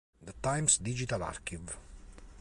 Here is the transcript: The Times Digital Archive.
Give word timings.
The 0.19 0.33
Times 0.41 0.79
Digital 0.79 1.21
Archive. 1.23 1.77